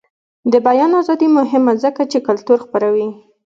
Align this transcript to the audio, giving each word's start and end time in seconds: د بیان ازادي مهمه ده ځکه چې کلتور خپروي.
د 0.51 0.53
بیان 0.67 0.91
ازادي 1.01 1.27
مهمه 1.37 1.73
ده 1.75 1.79
ځکه 1.83 2.01
چې 2.11 2.25
کلتور 2.27 2.57
خپروي. 2.65 3.07